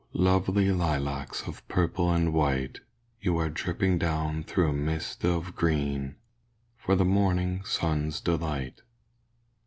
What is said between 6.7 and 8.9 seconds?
For the morning sun's delight.